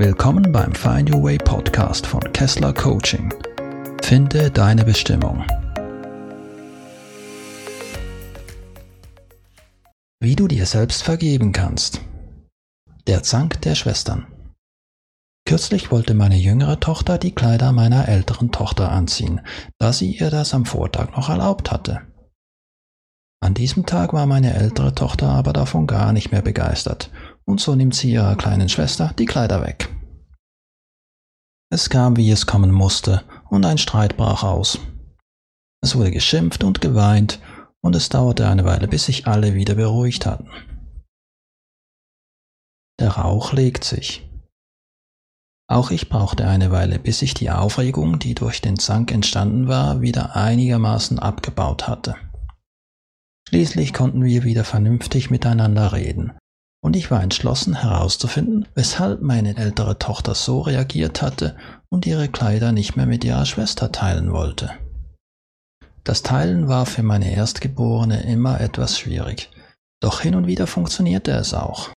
Willkommen 0.00 0.52
beim 0.52 0.76
Find 0.76 1.12
Your 1.12 1.24
Way 1.24 1.38
Podcast 1.38 2.06
von 2.06 2.20
Kessler 2.32 2.72
Coaching. 2.72 3.34
Finde 4.00 4.48
deine 4.48 4.84
Bestimmung. 4.84 5.44
Wie 10.20 10.36
du 10.36 10.46
dir 10.46 10.66
selbst 10.66 11.02
vergeben 11.02 11.50
kannst. 11.50 12.00
Der 13.08 13.24
Zank 13.24 13.60
der 13.62 13.74
Schwestern. 13.74 14.28
Kürzlich 15.44 15.90
wollte 15.90 16.14
meine 16.14 16.36
jüngere 16.36 16.78
Tochter 16.78 17.18
die 17.18 17.34
Kleider 17.34 17.72
meiner 17.72 18.08
älteren 18.08 18.52
Tochter 18.52 18.92
anziehen, 18.92 19.40
da 19.80 19.92
sie 19.92 20.12
ihr 20.12 20.30
das 20.30 20.54
am 20.54 20.64
Vortag 20.64 21.16
noch 21.16 21.28
erlaubt 21.28 21.72
hatte. 21.72 22.02
An 23.40 23.54
diesem 23.54 23.84
Tag 23.84 24.12
war 24.12 24.26
meine 24.26 24.54
ältere 24.54 24.94
Tochter 24.94 25.28
aber 25.28 25.52
davon 25.52 25.88
gar 25.88 26.12
nicht 26.12 26.30
mehr 26.30 26.42
begeistert, 26.42 27.10
und 27.48 27.62
so 27.62 27.74
nimmt 27.74 27.94
sie 27.94 28.12
ihrer 28.12 28.36
kleinen 28.36 28.68
Schwester 28.68 29.14
die 29.18 29.24
Kleider 29.24 29.62
weg. 29.62 29.88
Es 31.72 31.88
kam, 31.88 32.16
wie 32.18 32.30
es 32.30 32.46
kommen 32.46 32.70
musste, 32.70 33.24
und 33.48 33.64
ein 33.64 33.78
Streit 33.78 34.18
brach 34.18 34.42
aus. 34.42 34.78
Es 35.82 35.96
wurde 35.96 36.10
geschimpft 36.10 36.62
und 36.62 36.82
geweint, 36.82 37.40
und 37.80 37.96
es 37.96 38.10
dauerte 38.10 38.46
eine 38.46 38.66
Weile, 38.66 38.86
bis 38.86 39.06
sich 39.06 39.26
alle 39.26 39.54
wieder 39.54 39.76
beruhigt 39.76 40.26
hatten. 40.26 40.50
Der 43.00 43.12
Rauch 43.12 43.54
legt 43.54 43.84
sich. 43.84 44.28
Auch 45.70 45.90
ich 45.90 46.10
brauchte 46.10 46.46
eine 46.46 46.70
Weile, 46.70 46.98
bis 46.98 47.20
sich 47.20 47.32
die 47.32 47.50
Aufregung, 47.50 48.18
die 48.18 48.34
durch 48.34 48.60
den 48.60 48.78
Zank 48.78 49.10
entstanden 49.10 49.68
war, 49.68 50.02
wieder 50.02 50.36
einigermaßen 50.36 51.18
abgebaut 51.18 51.88
hatte. 51.88 52.16
Schließlich 53.48 53.94
konnten 53.94 54.22
wir 54.22 54.44
wieder 54.44 54.64
vernünftig 54.64 55.30
miteinander 55.30 55.92
reden, 55.92 56.32
und 56.80 56.96
ich 56.96 57.10
war 57.10 57.22
entschlossen 57.22 57.82
herauszufinden, 57.82 58.68
weshalb 58.74 59.22
meine 59.22 59.56
ältere 59.56 59.98
Tochter 59.98 60.34
so 60.34 60.60
reagiert 60.60 61.22
hatte 61.22 61.56
und 61.88 62.06
ihre 62.06 62.28
Kleider 62.28 62.72
nicht 62.72 62.96
mehr 62.96 63.06
mit 63.06 63.24
ihrer 63.24 63.46
Schwester 63.46 63.92
teilen 63.92 64.32
wollte. 64.32 64.70
Das 66.04 66.22
Teilen 66.22 66.68
war 66.68 66.86
für 66.86 67.02
meine 67.02 67.32
Erstgeborene 67.32 68.22
immer 68.22 68.60
etwas 68.60 68.98
schwierig, 68.98 69.50
doch 70.00 70.20
hin 70.20 70.34
und 70.34 70.46
wieder 70.46 70.66
funktionierte 70.66 71.32
es 71.32 71.52
auch. 71.52 71.90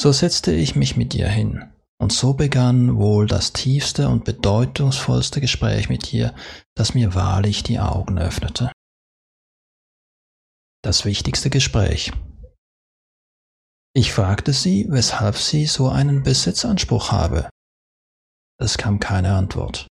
So 0.00 0.12
setzte 0.12 0.52
ich 0.52 0.76
mich 0.76 0.96
mit 0.96 1.14
ihr 1.14 1.28
hin, 1.28 1.70
und 2.00 2.12
so 2.12 2.32
begann 2.32 2.96
wohl 2.96 3.26
das 3.26 3.52
tiefste 3.52 4.08
und 4.08 4.24
bedeutungsvollste 4.24 5.42
Gespräch 5.42 5.90
mit 5.90 6.10
ihr, 6.14 6.34
das 6.74 6.94
mir 6.94 7.14
wahrlich 7.14 7.62
die 7.62 7.78
Augen 7.78 8.18
öffnete. 8.18 8.72
Das 10.82 11.04
wichtigste 11.04 11.50
Gespräch. 11.50 12.12
Ich 13.92 14.12
fragte 14.12 14.52
sie, 14.52 14.86
weshalb 14.88 15.36
sie 15.36 15.66
so 15.66 15.88
einen 15.88 16.22
Besitzanspruch 16.22 17.10
habe. 17.10 17.50
Es 18.60 18.78
kam 18.78 19.00
keine 19.00 19.34
Antwort. 19.34 19.88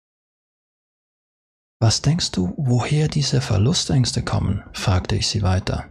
Was 1.80 2.02
denkst 2.02 2.32
du, 2.32 2.54
woher 2.58 3.08
diese 3.08 3.42
Verlustängste 3.42 4.24
kommen? 4.24 4.64
fragte 4.74 5.16
ich 5.16 5.28
sie 5.28 5.44
weiter. 5.44 5.90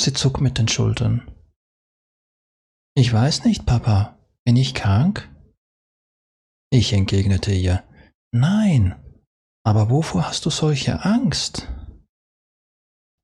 Sie 0.00 0.12
zog 0.12 0.40
mit 0.40 0.58
den 0.58 0.68
Schultern. 0.68 1.30
Ich 2.96 3.12
weiß 3.12 3.44
nicht, 3.44 3.66
Papa. 3.66 4.18
Bin 4.44 4.56
ich 4.56 4.74
krank? 4.74 5.30
Ich 6.70 6.92
entgegnete 6.92 7.52
ihr. 7.52 7.82
Nein. 8.32 8.94
Aber 9.66 9.90
wovor 9.90 10.26
hast 10.26 10.46
du 10.46 10.50
solche 10.50 11.04
Angst? 11.04 11.68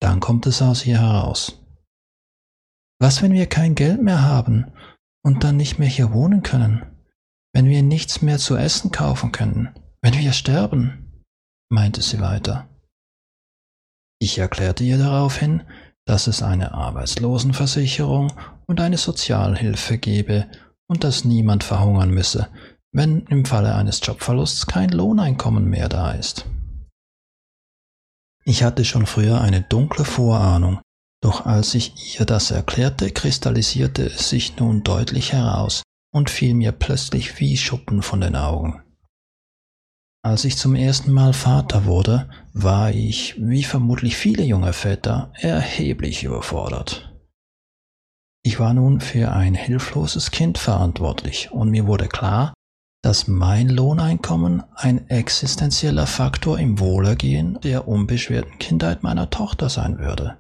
Dann 0.01 0.21
kommt 0.21 0.47
es 0.47 0.63
aus 0.63 0.87
ihr 0.87 0.99
heraus. 0.99 1.61
Was, 3.01 3.23
wenn 3.23 3.33
wir 3.33 3.47
kein 3.47 3.75
Geld 3.75 4.03
mehr 4.03 4.23
haben 4.23 4.73
und 5.25 5.43
dann 5.43 5.57
nicht 5.57 5.79
mehr 5.79 5.89
hier 5.89 6.13
wohnen 6.13 6.43
können? 6.43 6.85
Wenn 7.55 7.67
wir 7.67 7.83
nichts 7.83 8.21
mehr 8.21 8.39
zu 8.39 8.57
essen 8.57 8.93
kaufen 8.93 9.33
können? 9.33 9.75
Wenn 10.03 10.15
wir 10.15 10.33
sterben? 10.33 11.25
meinte 11.71 12.03
sie 12.03 12.21
weiter. 12.21 12.69
Ich 14.21 14.39
erklärte 14.39 14.85
ihr 14.85 14.99
daraufhin, 14.99 15.63
dass 16.05 16.27
es 16.27 16.43
eine 16.43 16.75
Arbeitslosenversicherung 16.75 18.33
und 18.67 18.81
eine 18.81 18.99
Sozialhilfe 18.99 19.97
gebe 19.97 20.51
und 20.89 21.05
dass 21.05 21.25
niemand 21.25 21.65
verhungern 21.65 22.11
müsse, 22.11 22.49
wenn 22.93 23.21
im 23.27 23.45
Falle 23.45 23.75
eines 23.77 24.01
Jobverlusts 24.03 24.67
kein 24.67 24.91
Lohneinkommen 24.91 25.65
mehr 25.65 25.89
da 25.89 26.13
ist. 26.13 26.45
Ich 28.45 28.63
hatte 28.63 28.85
schon 28.85 29.07
früher 29.07 29.41
eine 29.41 29.63
dunkle 29.63 30.05
Vorahnung, 30.05 30.81
doch 31.21 31.47
als 31.47 31.75
ich 31.75 32.19
ihr 32.19 32.27
das 32.27 32.51
erklärte, 32.51 33.11
kristallisierte 33.11 34.07
es 34.07 34.31
sich 34.31 34.57
nun 34.57 34.83
deutlich 34.83 35.33
heraus 35.33 35.83
und 36.13 36.31
fiel 36.31 36.55
mir 36.55 36.73
plötzlich 36.73 37.39
wie 37.41 37.57
Schuppen 37.57 38.03
von 38.03 38.21
den 38.21 38.37
Augen. 38.37 38.83
Als 40.23 40.45
ich 40.45 40.57
zum 40.57 40.75
ersten 40.75 41.13
Mal 41.13 41.33
Vater 41.33 41.87
wurde, 41.87 42.29
war 42.53 42.91
ich, 42.91 43.37
wie 43.39 43.65
vermutlich 43.65 44.17
viele 44.17 44.43
junge 44.43 44.75
Väter, 44.75 45.33
erheblich 45.35 46.25
überfordert. 46.25 47.11
Ich 48.43 48.59
war 48.59 48.75
nun 48.75 49.01
für 49.01 49.33
ein 49.33 49.55
hilfloses 49.55 50.31
Kind 50.31 50.59
verantwortlich 50.59 51.51
und 51.53 51.71
mir 51.71 51.87
wurde 51.87 52.09
klar, 52.09 52.53
dass 53.03 53.29
mein 53.29 53.71
Lohneinkommen 53.71 54.63
ein 54.75 55.09
existenzieller 55.09 56.07
Faktor 56.07 56.59
im 56.59 56.79
Wohlergehen 56.79 57.59
der 57.63 57.89
unbeschwerten 57.89 58.59
Kindheit 58.59 59.03
meiner 59.03 59.31
Tochter 59.31 59.71
sein 59.71 59.99
würde. 59.99 60.37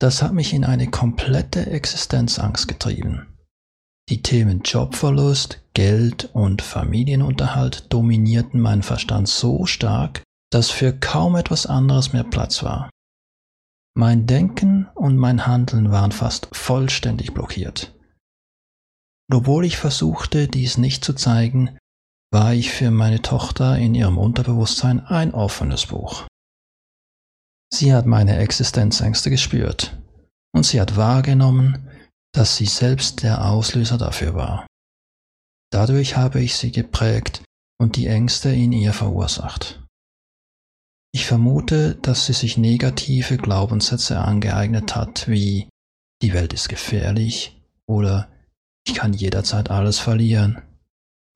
Das 0.00 0.22
hat 0.22 0.32
mich 0.32 0.52
in 0.52 0.64
eine 0.64 0.90
komplette 0.90 1.66
Existenzangst 1.66 2.68
getrieben. 2.68 3.26
Die 4.08 4.22
Themen 4.22 4.62
Jobverlust, 4.62 5.60
Geld 5.74 6.30
und 6.32 6.62
Familienunterhalt 6.62 7.92
dominierten 7.92 8.60
meinen 8.60 8.82
Verstand 8.82 9.28
so 9.28 9.66
stark, 9.66 10.22
dass 10.50 10.70
für 10.70 10.92
kaum 10.92 11.36
etwas 11.36 11.66
anderes 11.66 12.12
mehr 12.12 12.24
Platz 12.24 12.62
war. 12.62 12.88
Mein 13.94 14.26
Denken 14.26 14.86
und 14.94 15.16
mein 15.16 15.46
Handeln 15.46 15.90
waren 15.90 16.12
fast 16.12 16.48
vollständig 16.52 17.34
blockiert. 17.34 17.92
Obwohl 19.30 19.64
ich 19.64 19.76
versuchte, 19.76 20.46
dies 20.46 20.78
nicht 20.78 21.04
zu 21.04 21.12
zeigen, 21.12 21.76
war 22.32 22.54
ich 22.54 22.70
für 22.70 22.92
meine 22.92 23.20
Tochter 23.20 23.76
in 23.76 23.94
ihrem 23.96 24.16
Unterbewusstsein 24.16 25.00
ein 25.00 25.34
offenes 25.34 25.86
Buch. 25.86 26.27
Sie 27.72 27.92
hat 27.92 28.06
meine 28.06 28.38
Existenzängste 28.38 29.30
gespürt 29.30 29.96
und 30.54 30.64
sie 30.64 30.80
hat 30.80 30.96
wahrgenommen, 30.96 31.88
dass 32.32 32.56
sie 32.56 32.66
selbst 32.66 33.22
der 33.22 33.44
Auslöser 33.44 33.98
dafür 33.98 34.34
war. 34.34 34.66
Dadurch 35.70 36.16
habe 36.16 36.40
ich 36.40 36.56
sie 36.56 36.72
geprägt 36.72 37.42
und 37.78 37.96
die 37.96 38.06
Ängste 38.06 38.50
in 38.50 38.72
ihr 38.72 38.92
verursacht. 38.92 39.82
Ich 41.12 41.26
vermute, 41.26 41.96
dass 41.96 42.26
sie 42.26 42.32
sich 42.32 42.58
negative 42.58 43.36
Glaubenssätze 43.36 44.18
angeeignet 44.18 44.94
hat, 44.94 45.28
wie 45.28 45.68
die 46.22 46.32
Welt 46.32 46.52
ist 46.52 46.68
gefährlich 46.68 47.60
oder 47.86 48.30
ich 48.86 48.94
kann 48.94 49.12
jederzeit 49.12 49.70
alles 49.70 49.98
verlieren. 49.98 50.62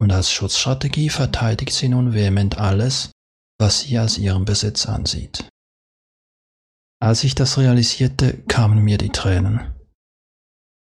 Und 0.01 0.13
als 0.13 0.33
Schutzstrategie 0.33 1.11
verteidigt 1.11 1.73
sie 1.73 1.89
nun 1.89 2.13
vehement 2.13 2.59
alles, 2.59 3.13
was 3.59 3.81
sie 3.81 3.99
als 3.99 4.19
ihren 4.19 4.45
Besitz 4.45 4.87
ansieht. 4.87 5.49
Als 7.03 7.25
ich 7.25 7.35
das 7.35 7.59
realisierte, 7.59 8.45
kamen 8.47 8.85
mir 8.85 8.97
die 8.97 9.09
Tränen. 9.09 9.75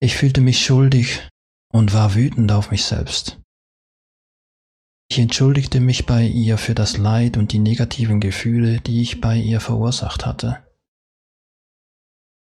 Ich 0.00 0.16
fühlte 0.16 0.40
mich 0.40 0.64
schuldig 0.64 1.28
und 1.72 1.94
war 1.94 2.14
wütend 2.14 2.52
auf 2.52 2.70
mich 2.70 2.84
selbst. 2.84 3.40
Ich 5.10 5.18
entschuldigte 5.18 5.80
mich 5.80 6.06
bei 6.06 6.22
ihr 6.22 6.58
für 6.58 6.76
das 6.76 6.96
Leid 6.96 7.36
und 7.36 7.50
die 7.50 7.58
negativen 7.58 8.20
Gefühle, 8.20 8.80
die 8.80 9.02
ich 9.02 9.20
bei 9.20 9.36
ihr 9.36 9.58
verursacht 9.58 10.26
hatte. 10.26 10.64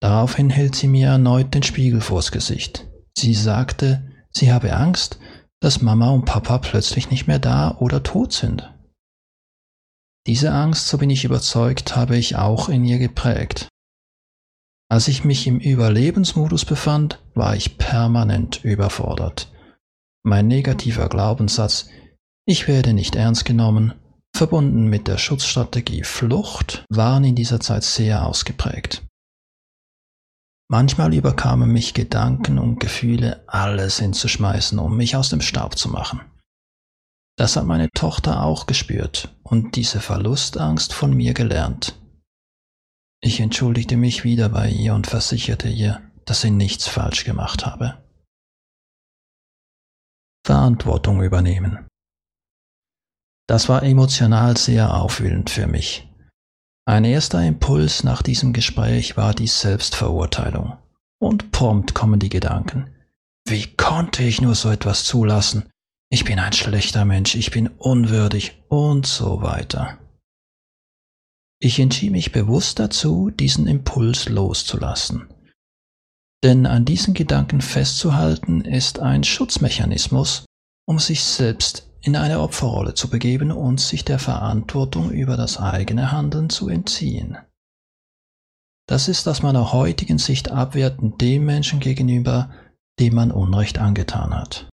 Daraufhin 0.00 0.50
hält 0.50 0.76
sie 0.76 0.86
mir 0.86 1.08
erneut 1.08 1.52
den 1.52 1.64
Spiegel 1.64 2.00
vors 2.00 2.30
Gesicht. 2.30 2.86
Sie 3.18 3.34
sagte, 3.34 4.12
sie 4.30 4.52
habe 4.52 4.76
Angst, 4.76 5.18
dass 5.58 5.82
Mama 5.82 6.10
und 6.10 6.24
Papa 6.24 6.58
plötzlich 6.58 7.10
nicht 7.10 7.26
mehr 7.26 7.40
da 7.40 7.76
oder 7.78 8.04
tot 8.04 8.32
sind. 8.32 8.72
Diese 10.26 10.52
Angst, 10.52 10.88
so 10.88 10.98
bin 10.98 11.10
ich 11.10 11.24
überzeugt, 11.24 11.96
habe 11.96 12.16
ich 12.16 12.36
auch 12.36 12.68
in 12.68 12.84
ihr 12.84 12.98
geprägt. 12.98 13.68
Als 14.90 15.08
ich 15.08 15.24
mich 15.24 15.46
im 15.46 15.58
Überlebensmodus 15.58 16.64
befand, 16.64 17.22
war 17.34 17.54
ich 17.54 17.78
permanent 17.78 18.64
überfordert. 18.64 19.52
Mein 20.24 20.48
negativer 20.48 21.08
Glaubenssatz, 21.08 21.88
ich 22.44 22.68
werde 22.68 22.92
nicht 22.92 23.14
ernst 23.14 23.44
genommen, 23.44 23.94
verbunden 24.36 24.88
mit 24.88 25.08
der 25.08 25.16
Schutzstrategie 25.16 26.04
Flucht, 26.04 26.84
waren 26.90 27.24
in 27.24 27.34
dieser 27.34 27.60
Zeit 27.60 27.84
sehr 27.84 28.26
ausgeprägt. 28.26 29.06
Manchmal 30.68 31.14
überkamen 31.14 31.72
mich 31.72 31.94
Gedanken 31.94 32.58
und 32.58 32.78
Gefühle, 32.78 33.42
alles 33.48 33.98
hinzuschmeißen, 33.98 34.78
um 34.78 34.96
mich 34.96 35.16
aus 35.16 35.28
dem 35.28 35.40
Staub 35.40 35.76
zu 35.76 35.88
machen. 35.88 36.20
Das 37.40 37.56
hat 37.56 37.64
meine 37.64 37.90
Tochter 37.92 38.42
auch 38.42 38.66
gespürt 38.66 39.34
und 39.42 39.74
diese 39.74 40.00
Verlustangst 40.00 40.92
von 40.92 41.16
mir 41.16 41.32
gelernt. 41.32 41.98
Ich 43.22 43.40
entschuldigte 43.40 43.96
mich 43.96 44.24
wieder 44.24 44.50
bei 44.50 44.68
ihr 44.68 44.92
und 44.92 45.06
versicherte 45.06 45.70
ihr, 45.70 46.02
dass 46.26 46.42
sie 46.42 46.50
nichts 46.50 46.86
falsch 46.86 47.24
gemacht 47.24 47.64
habe. 47.64 47.96
Verantwortung 50.44 51.22
übernehmen. 51.22 51.86
Das 53.46 53.70
war 53.70 53.84
emotional 53.84 54.58
sehr 54.58 54.92
aufwühlend 54.92 55.48
für 55.48 55.66
mich. 55.66 56.06
Ein 56.84 57.06
erster 57.06 57.42
Impuls 57.42 58.04
nach 58.04 58.20
diesem 58.20 58.52
Gespräch 58.52 59.16
war 59.16 59.32
die 59.32 59.46
Selbstverurteilung. 59.46 60.76
Und 61.18 61.52
prompt 61.52 61.94
kommen 61.94 62.20
die 62.20 62.28
Gedanken. 62.28 62.94
Wie 63.48 63.66
konnte 63.76 64.24
ich 64.24 64.42
nur 64.42 64.54
so 64.54 64.68
etwas 64.68 65.04
zulassen? 65.04 65.70
Ich 66.12 66.24
bin 66.24 66.40
ein 66.40 66.52
schlechter 66.52 67.04
Mensch, 67.04 67.36
ich 67.36 67.52
bin 67.52 67.68
unwürdig 67.68 68.60
und 68.68 69.06
so 69.06 69.42
weiter. 69.42 69.98
Ich 71.60 71.78
entschied 71.78 72.10
mich 72.10 72.32
bewusst 72.32 72.80
dazu, 72.80 73.30
diesen 73.30 73.68
Impuls 73.68 74.28
loszulassen. 74.28 75.28
Denn 76.42 76.66
an 76.66 76.84
diesen 76.84 77.14
Gedanken 77.14 77.60
festzuhalten 77.60 78.62
ist 78.62 78.98
ein 78.98 79.22
Schutzmechanismus, 79.22 80.46
um 80.86 80.98
sich 80.98 81.22
selbst 81.22 81.88
in 82.00 82.16
eine 82.16 82.40
Opferrolle 82.40 82.94
zu 82.94 83.08
begeben 83.08 83.52
und 83.52 83.78
sich 83.78 84.04
der 84.04 84.18
Verantwortung 84.18 85.10
über 85.10 85.36
das 85.36 85.58
eigene 85.58 86.10
Handeln 86.10 86.48
zu 86.48 86.68
entziehen. 86.68 87.36
Das 88.88 89.06
ist 89.06 89.28
aus 89.28 89.42
meiner 89.42 89.72
heutigen 89.72 90.18
Sicht 90.18 90.50
abwertend 90.50 91.20
dem 91.20 91.44
Menschen 91.44 91.78
gegenüber, 91.78 92.50
dem 92.98 93.14
man 93.14 93.30
Unrecht 93.30 93.78
angetan 93.78 94.34
hat. 94.34 94.69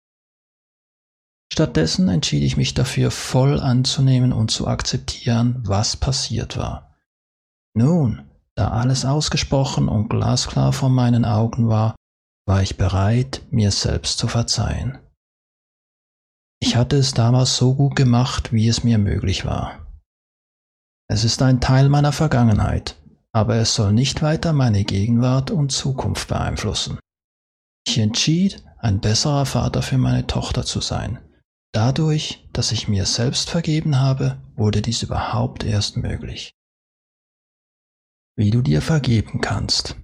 Stattdessen 1.52 2.08
entschied 2.08 2.44
ich 2.44 2.56
mich 2.56 2.72
dafür, 2.72 3.10
voll 3.10 3.60
anzunehmen 3.60 4.32
und 4.32 4.50
zu 4.50 4.66
akzeptieren, 4.66 5.62
was 5.66 5.98
passiert 5.98 6.56
war. 6.56 6.96
Nun, 7.74 8.22
da 8.54 8.68
alles 8.68 9.04
ausgesprochen 9.04 9.86
und 9.86 10.08
glasklar 10.08 10.72
vor 10.72 10.88
meinen 10.88 11.26
Augen 11.26 11.68
war, 11.68 11.94
war 12.46 12.62
ich 12.62 12.78
bereit, 12.78 13.42
mir 13.50 13.70
selbst 13.70 14.16
zu 14.16 14.28
verzeihen. 14.28 14.96
Ich 16.58 16.74
hatte 16.74 16.96
es 16.96 17.12
damals 17.12 17.54
so 17.54 17.74
gut 17.74 17.96
gemacht, 17.96 18.54
wie 18.54 18.66
es 18.66 18.82
mir 18.82 18.96
möglich 18.96 19.44
war. 19.44 19.86
Es 21.06 21.22
ist 21.22 21.42
ein 21.42 21.60
Teil 21.60 21.90
meiner 21.90 22.12
Vergangenheit, 22.12 22.96
aber 23.30 23.56
es 23.56 23.74
soll 23.74 23.92
nicht 23.92 24.22
weiter 24.22 24.54
meine 24.54 24.84
Gegenwart 24.84 25.50
und 25.50 25.70
Zukunft 25.70 26.28
beeinflussen. 26.28 26.98
Ich 27.86 27.98
entschied, 27.98 28.64
ein 28.78 29.00
besserer 29.00 29.44
Vater 29.44 29.82
für 29.82 29.98
meine 29.98 30.26
Tochter 30.26 30.64
zu 30.64 30.80
sein, 30.80 31.18
Dadurch, 31.74 32.46
dass 32.52 32.70
ich 32.70 32.86
mir 32.86 33.06
selbst 33.06 33.48
vergeben 33.48 33.98
habe, 33.98 34.38
wurde 34.56 34.82
dies 34.82 35.02
überhaupt 35.02 35.64
erst 35.64 35.96
möglich. 35.96 36.54
Wie 38.36 38.50
du 38.50 38.60
dir 38.60 38.82
vergeben 38.82 39.40
kannst. 39.40 39.96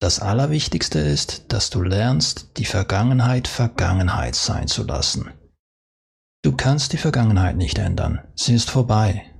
Das 0.00 0.20
Allerwichtigste 0.20 1.00
ist, 1.00 1.52
dass 1.52 1.70
du 1.70 1.82
lernst, 1.82 2.58
die 2.58 2.64
Vergangenheit 2.64 3.48
Vergangenheit 3.48 4.36
sein 4.36 4.68
zu 4.68 4.84
lassen. 4.84 5.32
Du 6.44 6.54
kannst 6.54 6.92
die 6.92 6.98
Vergangenheit 6.98 7.56
nicht 7.56 7.78
ändern, 7.78 8.20
sie 8.36 8.54
ist 8.54 8.70
vorbei. 8.70 9.32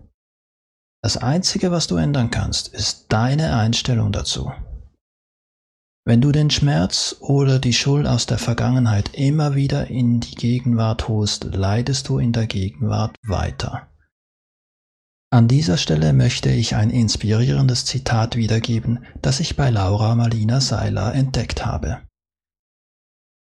Das 1.04 1.16
Einzige, 1.18 1.70
was 1.70 1.86
du 1.86 1.96
ändern 1.96 2.32
kannst, 2.32 2.68
ist 2.68 3.12
deine 3.12 3.56
Einstellung 3.56 4.10
dazu. 4.10 4.50
Wenn 6.08 6.20
du 6.20 6.30
den 6.30 6.50
Schmerz 6.50 7.16
oder 7.18 7.58
die 7.58 7.72
Schuld 7.72 8.06
aus 8.06 8.26
der 8.26 8.38
Vergangenheit 8.38 9.10
immer 9.14 9.56
wieder 9.56 9.88
in 9.88 10.20
die 10.20 10.36
Gegenwart 10.36 11.08
holst, 11.08 11.52
leidest 11.52 12.08
du 12.08 12.18
in 12.18 12.32
der 12.32 12.46
Gegenwart 12.46 13.16
weiter. 13.26 13.88
An 15.32 15.48
dieser 15.48 15.76
Stelle 15.76 16.12
möchte 16.12 16.48
ich 16.48 16.76
ein 16.76 16.90
inspirierendes 16.90 17.86
Zitat 17.86 18.36
wiedergeben, 18.36 19.04
das 19.20 19.40
ich 19.40 19.56
bei 19.56 19.68
Laura 19.70 20.14
Marlina 20.14 20.60
Seiler 20.60 21.12
entdeckt 21.12 21.66
habe. 21.66 22.02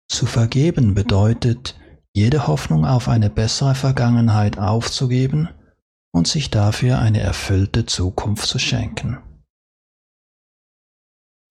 Zu 0.07 0.25
vergeben 0.25 0.93
bedeutet, 0.93 1.77
jede 2.13 2.47
Hoffnung 2.47 2.85
auf 2.85 3.09
eine 3.09 3.29
bessere 3.29 3.75
Vergangenheit 3.75 4.57
aufzugeben 4.57 5.49
und 6.13 6.29
sich 6.29 6.49
dafür 6.49 6.99
eine 6.99 7.19
erfüllte 7.19 7.85
Zukunft 7.85 8.47
zu 8.47 8.57
schenken. 8.57 9.17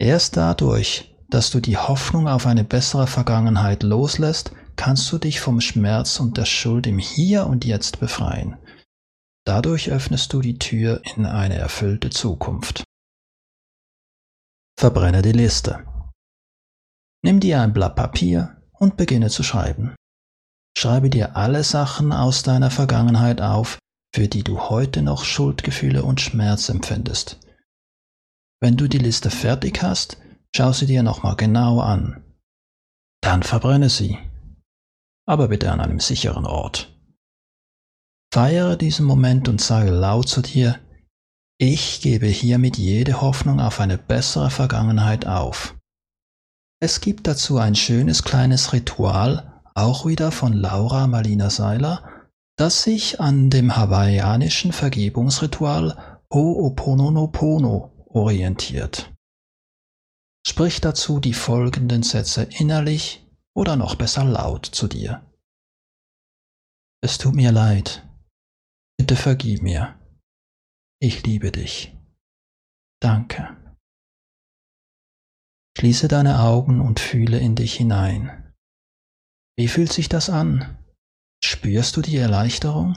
Erst 0.03 0.37
dadurch, 0.37 1.15
dass 1.29 1.53
du 1.53 1.61
die 1.61 1.77
Hoffnung 1.77 2.27
auf 2.27 2.49
eine 2.49 2.65
bessere 2.65 3.07
Vergangenheit 3.07 3.85
loslässt, 3.85 4.51
kannst 4.75 5.13
du 5.13 5.19
dich 5.19 5.39
vom 5.39 5.61
Schmerz 5.61 6.19
und 6.19 6.37
der 6.37 6.45
Schuld 6.45 6.89
im 6.89 6.99
Hier 6.99 7.47
und 7.47 7.65
Jetzt 7.65 8.01
befreien. 8.01 8.57
Dadurch 9.47 9.93
öffnest 9.93 10.33
du 10.33 10.41
die 10.41 10.59
Tür 10.59 11.03
in 11.15 11.25
eine 11.25 11.55
erfüllte 11.55 12.11
Zukunft. 12.11 12.83
Verbrenne 14.77 15.23
die 15.23 15.31
Liste. 15.31 15.85
Nimm 17.25 17.39
dir 17.39 17.61
ein 17.61 17.73
Blatt 17.73 17.95
Papier 17.95 18.61
und 18.73 18.97
beginne 18.97 19.31
zu 19.31 19.45
schreiben. 19.45 19.95
Schreibe 20.77 21.11
dir 21.11 21.37
alle 21.37 21.63
Sachen 21.63 22.11
aus 22.11 22.43
deiner 22.43 22.73
Vergangenheit 22.73 23.41
auf, 23.41 23.79
für 24.13 24.27
die 24.27 24.43
du 24.43 24.69
heute 24.69 25.01
noch 25.01 25.23
Schuldgefühle 25.23 26.03
und 26.03 26.21
Schmerz 26.21 26.71
empfindest. 26.71 27.39
Wenn 28.63 28.77
du 28.77 28.89
die 28.89 28.99
Liste 28.99 29.29
fertig 29.29 29.83
hast, 29.83 30.19
schau 30.55 30.73
sie 30.73 30.87
dir 30.87 31.03
nochmal 31.03 31.35
genau 31.35 31.81
an. 31.81 32.23
Dann 33.21 33.43
verbrenne 33.43 33.89
sie. 33.89 34.19
Aber 35.27 35.49
bitte 35.49 35.73
an 35.73 35.81
einem 35.81 35.99
sicheren 35.99 36.47
Ort. 36.47 36.97
Feiere 38.33 38.77
diesen 38.77 39.05
Moment 39.05 39.49
und 39.49 39.61
sage 39.61 39.91
laut 39.91 40.29
zu 40.29 40.43
dir, 40.43 40.79
ich 41.59 42.01
gebe 42.03 42.27
hiermit 42.27 42.79
jede 42.79 43.21
Hoffnung 43.21 43.59
auf 43.59 43.81
eine 43.81 43.99
bessere 43.99 44.51
Vergangenheit 44.51 45.27
auf. 45.27 45.75
Es 46.81 47.01
gibt 47.01 47.27
dazu 47.27 47.59
ein 47.59 47.75
schönes 47.75 48.23
kleines 48.23 48.73
Ritual, 48.73 49.61
auch 49.75 50.07
wieder 50.07 50.31
von 50.31 50.53
Laura 50.53 51.09
Malina 51.09 51.51
Seiler, 51.51 52.09
das 52.57 52.85
sich 52.85 53.21
an 53.21 53.51
dem 53.51 53.77
hawaiianischen 53.77 54.71
Vergebungsritual 54.71 56.21
Ho'oponopono 56.33 57.93
orientiert. 58.15 59.13
Sprich 60.47 60.81
dazu 60.81 61.21
die 61.21 61.35
folgenden 61.35 62.03
Sätze 62.03 62.45
innerlich 62.45 63.27
oder 63.55 63.77
noch 63.77 63.95
besser 63.95 64.25
laut 64.25 64.67
zu 64.67 64.89
dir. 64.89 65.31
Es 67.03 67.19
tut 67.19 67.35
mir 67.35 67.53
leid. 67.53 68.07
Bitte 68.99 69.17
vergib 69.17 69.63
mir. 69.63 69.99
Ich 71.01 71.25
liebe 71.25 71.51
dich. 71.51 71.97
Danke. 73.01 73.57
Schließe 75.77 76.07
deine 76.09 76.41
Augen 76.41 76.81
und 76.81 77.01
fühle 77.01 77.39
in 77.39 77.57
dich 77.57 77.75
hinein. 77.75 78.53
Wie 79.57 79.69
fühlt 79.69 79.93
sich 79.93 80.09
das 80.09 80.29
an? 80.29 80.79
Spürst 81.43 81.97
du 81.97 82.03
die 82.03 82.17
Erleichterung? 82.17 82.97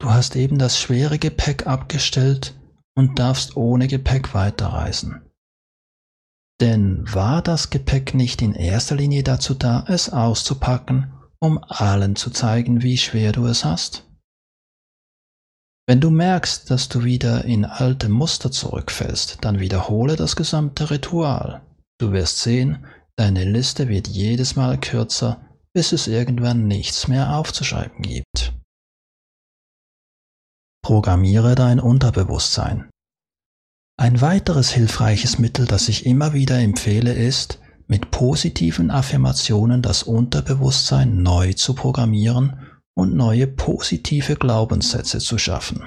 Du 0.00 0.10
hast 0.10 0.36
eben 0.36 0.58
das 0.58 0.80
schwere 0.80 1.18
Gepäck 1.18 1.66
abgestellt 1.66 2.58
und 2.96 3.18
darfst 3.18 3.56
ohne 3.56 3.88
Gepäck 3.88 4.34
weiterreisen. 4.34 5.22
Denn 6.60 7.04
war 7.12 7.42
das 7.42 7.70
Gepäck 7.70 8.14
nicht 8.14 8.40
in 8.40 8.54
erster 8.54 8.94
Linie 8.94 9.22
dazu 9.22 9.54
da, 9.54 9.84
es 9.88 10.10
auszupacken, 10.10 11.12
um 11.40 11.62
allen 11.62 12.16
zu 12.16 12.30
zeigen, 12.30 12.82
wie 12.82 12.96
schwer 12.96 13.32
du 13.32 13.46
es 13.46 13.64
hast? 13.64 14.08
Wenn 15.86 16.00
du 16.00 16.10
merkst, 16.10 16.70
dass 16.70 16.88
du 16.88 17.04
wieder 17.04 17.44
in 17.44 17.64
alte 17.66 18.08
Muster 18.08 18.50
zurückfällst, 18.50 19.38
dann 19.42 19.60
wiederhole 19.60 20.16
das 20.16 20.34
gesamte 20.36 20.90
Ritual. 20.90 21.60
Du 21.98 22.12
wirst 22.12 22.38
sehen, 22.38 22.86
deine 23.16 23.44
Liste 23.44 23.88
wird 23.88 24.08
jedes 24.08 24.56
Mal 24.56 24.80
kürzer, 24.80 25.44
bis 25.74 25.92
es 25.92 26.06
irgendwann 26.06 26.66
nichts 26.66 27.08
mehr 27.08 27.36
aufzuschreiben 27.36 28.00
gibt. 28.00 28.54
Programmiere 30.84 31.54
dein 31.54 31.80
Unterbewusstsein. 31.80 32.90
Ein 33.96 34.20
weiteres 34.20 34.70
hilfreiches 34.70 35.38
Mittel, 35.38 35.64
das 35.64 35.88
ich 35.88 36.04
immer 36.04 36.34
wieder 36.34 36.58
empfehle, 36.58 37.14
ist, 37.14 37.58
mit 37.86 38.10
positiven 38.10 38.90
Affirmationen 38.90 39.80
das 39.80 40.02
Unterbewusstsein 40.02 41.22
neu 41.22 41.54
zu 41.54 41.72
programmieren 41.72 42.60
und 42.94 43.14
neue 43.14 43.46
positive 43.46 44.36
Glaubenssätze 44.36 45.20
zu 45.20 45.38
schaffen. 45.38 45.84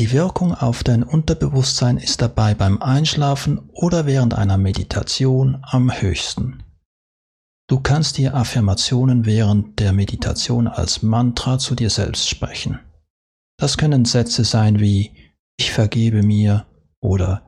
Die 0.00 0.10
Wirkung 0.10 0.54
auf 0.54 0.82
dein 0.82 1.04
Unterbewusstsein 1.04 1.98
ist 1.98 2.20
dabei 2.20 2.54
beim 2.54 2.82
Einschlafen 2.82 3.70
oder 3.72 4.06
während 4.06 4.34
einer 4.34 4.58
Meditation 4.58 5.58
am 5.62 5.92
höchsten. 5.92 6.64
Du 7.68 7.78
kannst 7.78 8.18
dir 8.18 8.34
Affirmationen 8.34 9.24
während 9.24 9.78
der 9.78 9.92
Meditation 9.92 10.66
als 10.66 11.02
Mantra 11.04 11.60
zu 11.60 11.76
dir 11.76 11.90
selbst 11.90 12.28
sprechen. 12.28 12.80
Das 13.62 13.76
können 13.76 14.04
Sätze 14.04 14.42
sein 14.42 14.80
wie 14.80 15.12
ich 15.56 15.70
vergebe 15.70 16.24
mir 16.24 16.66
oder 17.00 17.46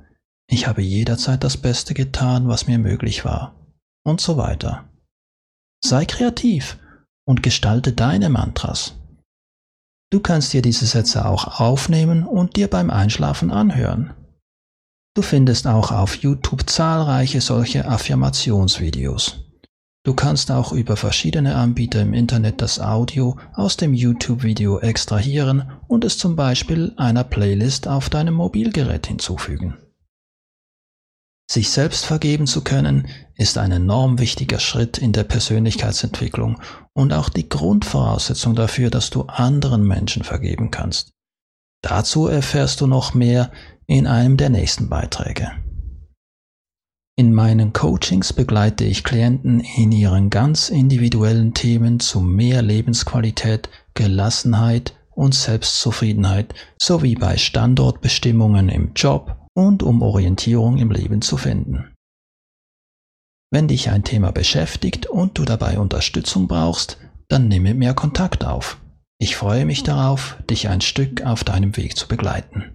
ich 0.49 0.69
habe 0.69 0.81
jederzeit 0.81 1.43
das 1.43 1.57
Beste 1.57 1.93
getan, 1.93 2.47
was 2.47 2.69
mir 2.69 2.79
möglich 2.79 3.25
war 3.25 3.57
und 4.07 4.21
so 4.21 4.37
weiter. 4.37 4.89
Sei 5.85 6.05
kreativ 6.05 6.79
und 7.27 7.43
gestalte 7.43 7.93
deine 7.93 8.29
Mantras. 8.29 8.95
Du 10.13 10.21
kannst 10.21 10.53
dir 10.53 10.63
diese 10.63 10.87
Sätze 10.87 11.27
auch 11.27 11.59
aufnehmen 11.59 12.25
und 12.25 12.55
dir 12.55 12.71
beim 12.71 12.91
Einschlafen 12.91 13.51
anhören. 13.51 14.15
Du 15.17 15.23
findest 15.23 15.67
auch 15.67 15.91
auf 15.91 16.15
YouTube 16.15 16.71
zahlreiche 16.71 17.41
solche 17.41 17.89
Affirmationsvideos. 17.89 19.44
Du 20.05 20.13
kannst 20.13 20.51
auch 20.51 20.73
über 20.73 20.99
verschiedene 20.99 21.55
Anbieter 21.55 22.03
im 22.03 22.13
Internet 22.13 22.61
das 22.61 22.79
Audio 22.79 23.39
aus 23.55 23.79
dem 23.79 23.95
YouTube-Video 23.95 24.79
extrahieren 24.79 25.73
und 25.89 26.05
es 26.05 26.19
zum 26.19 26.37
Beispiel 26.37 26.93
einer 26.99 27.25
Playlist 27.25 27.89
auf 27.89 28.11
deinem 28.11 28.35
Mobilgerät 28.35 29.07
hinzufügen. 29.07 29.79
Sich 31.51 31.71
selbst 31.71 32.05
vergeben 32.05 32.47
zu 32.47 32.63
können, 32.63 33.09
ist 33.37 33.57
ein 33.57 33.73
enorm 33.73 34.19
wichtiger 34.19 34.59
Schritt 34.59 34.99
in 34.99 35.13
der 35.13 35.25
Persönlichkeitsentwicklung 35.25 36.61
und 36.93 37.15
auch 37.15 37.31
die 37.31 37.49
Grundvoraussetzung 37.49 38.55
dafür, 38.55 38.91
dass 38.91 39.09
du 39.09 39.23
anderen 39.23 39.87
Menschen 39.87 40.23
vergeben 40.23 40.71
kannst. 40.71 41.13
Dazu 41.83 42.27
erfährst 42.29 42.83
du 42.83 42.87
noch 42.87 43.15
mehr 43.15 43.51
in 43.87 44.07
einem 44.07 44.37
der 44.37 44.51
nächsten 44.51 44.91
Beiträge. 44.91 45.51
In 47.17 47.33
meinen 47.33 47.73
Coachings 47.73 48.33
begleite 48.33 48.85
ich 48.85 49.05
Klienten 49.05 49.61
in 49.61 49.93
ihren 49.93 50.31
ganz 50.31 50.69
individuellen 50.69 51.55
Themen 51.55 52.01
zu 52.01 52.21
mehr 52.21 52.61
Lebensqualität, 52.61 53.69
Gelassenheit 53.95 54.97
und 55.13 55.33
Selbstzufriedenheit 55.33 56.55
sowie 56.77 57.15
bei 57.15 57.37
Standortbestimmungen 57.37 58.69
im 58.69 58.95
Job 58.95 59.37
und 59.57 59.85
um 59.85 60.03
Orientierung 60.03 60.79
im 60.79 60.91
Leben 60.91 61.23
zu 61.23 61.37
finden. 61.37 61.95
Wenn 63.53 63.69
dich 63.69 63.91
ein 63.91 64.03
Thema 64.03 64.33
beschäftigt 64.33 65.07
und 65.07 65.39
du 65.39 65.45
dabei 65.45 65.79
Unterstützung 65.79 66.49
brauchst, 66.49 66.99
dann 67.29 67.47
nimm 67.47 67.63
mit 67.63 67.77
mir 67.77 67.95
Kontakt 67.95 68.45
auf. 68.45 68.81
Ich 69.21 69.37
freue 69.37 69.67
mich 69.67 69.85
darauf, 69.85 70.37
dich 70.51 70.69
ein 70.69 70.81
Stück 70.81 71.23
auf 71.23 71.45
deinem 71.45 71.77
Weg 71.77 71.97
zu 71.97 72.09
begleiten. 72.09 72.75